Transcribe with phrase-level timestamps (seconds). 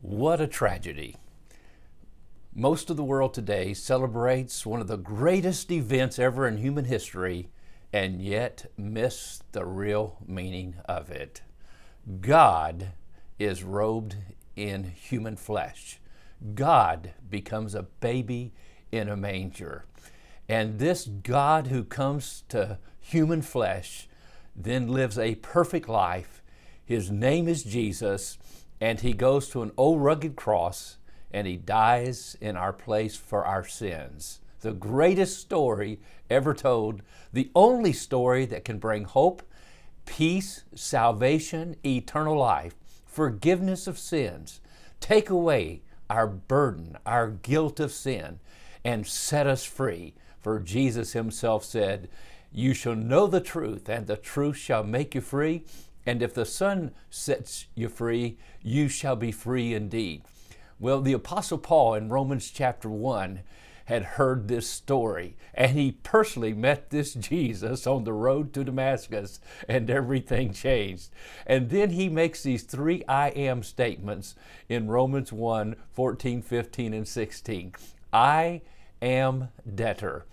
[0.00, 1.16] What a tragedy.
[2.54, 7.50] Most of the world today celebrates one of the greatest events ever in human history
[7.92, 11.42] and yet miss the real meaning of it.
[12.20, 12.92] God
[13.40, 14.14] is robed
[14.54, 15.98] in human flesh.
[16.54, 18.52] God becomes a baby
[18.92, 19.84] in a manger.
[20.48, 24.08] And this God who comes to human flesh
[24.54, 26.40] then lives a perfect life.
[26.84, 28.38] His name is Jesus
[28.80, 30.98] and he goes to an old rugged cross
[31.30, 34.40] and he dies in our place for our sins.
[34.60, 39.42] The greatest story ever told, the only story that can bring hope,
[40.06, 42.74] peace, salvation, eternal life,
[43.06, 44.60] forgiveness of sins,
[45.00, 48.40] take away our burden, our guilt of sin,
[48.84, 50.14] and set us free.
[50.40, 52.08] For Jesus himself said,
[52.52, 55.64] You shall know the truth, and the truth shall make you free.
[56.08, 60.22] And if the Son sets you free, you shall be free indeed.
[60.80, 63.40] Well, the Apostle Paul in Romans chapter 1
[63.84, 69.38] had heard this story, and he personally met this Jesus on the road to Damascus,
[69.68, 71.10] and everything changed.
[71.46, 74.34] And then he makes these three I am statements
[74.66, 77.74] in Romans 1 14, 15, and 16.
[78.14, 78.62] I
[79.02, 80.24] am debtor.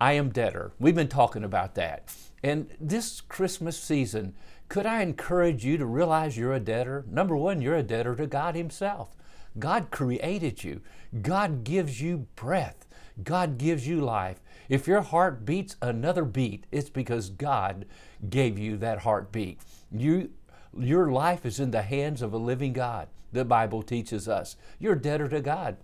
[0.00, 0.70] I am debtor.
[0.78, 2.04] We've been talking about that.
[2.44, 4.34] And this Christmas season,
[4.68, 7.04] could I encourage you to realize you're a debtor?
[7.08, 9.14] Number one, you're a debtor to God Himself.
[9.58, 10.82] God created you,
[11.22, 12.86] God gives you breath,
[13.22, 14.40] God gives you life.
[14.68, 17.86] If your heart beats another beat, it's because God
[18.28, 19.60] gave you that heartbeat.
[19.90, 20.30] You,
[20.76, 23.08] your life is in the hands of a living God.
[23.32, 24.56] The Bible teaches us.
[24.78, 25.78] You're a debtor to God.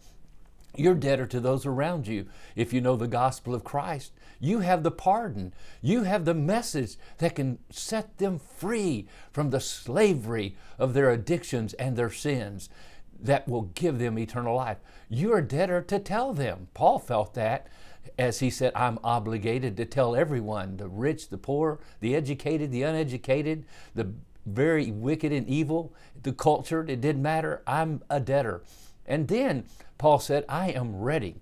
[0.77, 2.27] You're debtor to those around you.
[2.57, 5.55] If you know the gospel of Christ, you have the pardon.
[5.81, 11.75] You have the message that can set them free from the slavery of their addictions
[11.75, 12.69] and their sins
[13.21, 14.79] that will give them eternal life.
[15.09, 16.69] You're debtor to tell them.
[16.75, 17.69] Paul felt that
[18.19, 22.83] as he said, I'm obligated to tell everyone the rich, the poor, the educated, the
[22.83, 23.65] uneducated,
[23.95, 24.13] the
[24.47, 27.63] very wicked and evil, the cultured, it didn't matter.
[27.67, 28.63] I'm a debtor.
[29.07, 29.65] And then
[29.99, 31.37] Paul said, I am ready.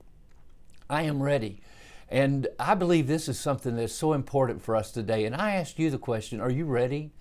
[0.90, 1.60] I am ready.
[2.08, 5.24] And I believe this is something that's so important for us today.
[5.24, 7.12] And I ask you the question Are you ready?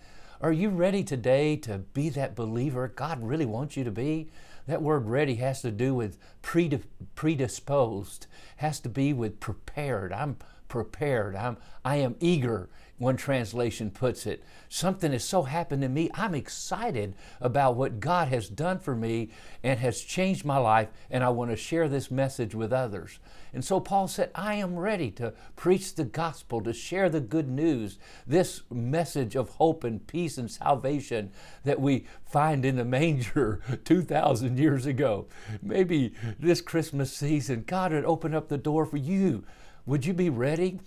[0.41, 4.29] Are you ready today to be that believer God really wants you to be?
[4.67, 8.27] That word ready has to do with predisposed,
[8.57, 10.11] has to be with prepared.
[10.11, 10.37] I'm
[10.67, 11.35] prepared.
[11.35, 12.69] I'm, I am eager,
[13.01, 14.43] one translation puts it.
[14.69, 16.11] Something has so happened to me.
[16.13, 19.31] I'm excited about what God has done for me
[19.63, 23.17] and has changed my life, and I want to share this message with others.
[23.53, 27.49] And so Paul said, I am ready to preach the gospel, to share the good
[27.49, 27.97] news,
[28.27, 31.31] this message of hope and peace and salvation
[31.63, 35.25] that we find in the manger 2,000 years ago.
[35.59, 39.43] Maybe this Christmas season, God would open up the door for you
[39.85, 40.79] would you be ready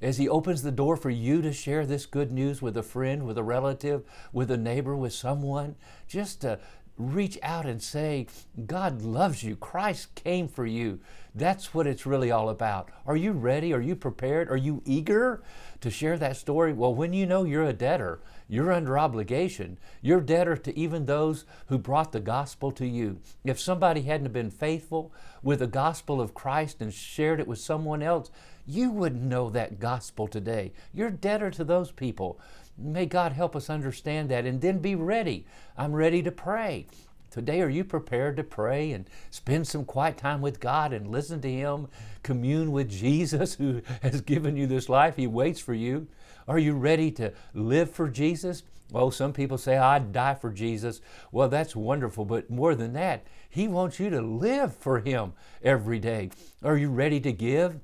[0.00, 3.26] as He opens the door for you to share this good news with a friend,
[3.26, 5.76] with a relative, with a neighbor, with someone?
[6.06, 6.58] Just to
[7.00, 8.26] reach out and say,
[8.66, 9.56] God loves you.
[9.56, 11.00] Christ came for you.
[11.34, 12.90] That's what it's really all about.
[13.06, 13.72] Are you ready?
[13.72, 14.50] Are you prepared?
[14.50, 15.42] Are you eager
[15.80, 16.72] to share that story?
[16.72, 19.78] Well, when you know you're a debtor, you're under obligation.
[20.02, 23.20] You're debtor to even those who brought the gospel to you.
[23.44, 25.12] If somebody hadn't been faithful
[25.42, 28.30] with the gospel of Christ and shared it with someone else,
[28.70, 30.72] you wouldn't know that gospel today.
[30.94, 32.38] You're debtor to those people.
[32.78, 35.44] May God help us understand that and then be ready.
[35.76, 36.86] I'm ready to pray.
[37.30, 41.40] Today, are you prepared to pray and spend some quiet time with God and listen
[41.42, 41.88] to Him,
[42.22, 45.16] commune with Jesus who has given you this life?
[45.16, 46.06] He waits for you.
[46.48, 48.62] Are you ready to live for Jesus?
[48.90, 51.00] Well, some people say, I'd die for Jesus.
[51.30, 55.32] Well, that's wonderful, but more than that, He wants you to live for Him
[55.62, 56.30] every day.
[56.64, 57.78] Are you ready to give?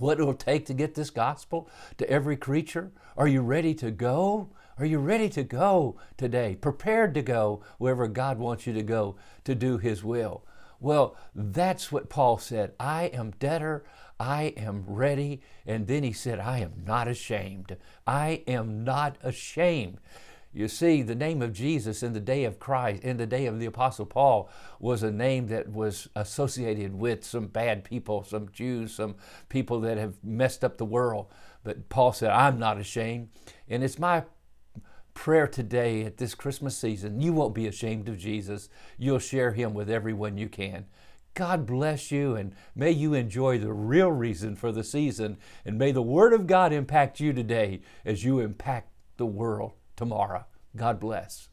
[0.00, 1.68] What it will take to get this gospel
[1.98, 2.90] to every creature?
[3.16, 4.50] Are you ready to go?
[4.78, 6.56] Are you ready to go today?
[6.56, 10.42] Prepared to go wherever God wants you to go to do His will?
[10.80, 12.72] Well, that's what Paul said.
[12.80, 13.84] I am debtor.
[14.18, 15.42] I am ready.
[15.66, 17.76] And then he said, I am not ashamed.
[18.06, 19.98] I am not ashamed.
[20.52, 23.60] You see, the name of Jesus in the day of Christ, in the day of
[23.60, 24.50] the Apostle Paul,
[24.80, 29.14] was a name that was associated with some bad people, some Jews, some
[29.48, 31.26] people that have messed up the world.
[31.62, 33.28] But Paul said, I'm not ashamed.
[33.68, 34.24] And it's my
[35.14, 38.68] prayer today at this Christmas season you won't be ashamed of Jesus.
[38.98, 40.86] You'll share him with everyone you can.
[41.34, 45.38] God bless you and may you enjoy the real reason for the season.
[45.64, 50.46] And may the Word of God impact you today as you impact the world tomorrow.
[50.74, 51.50] God bless.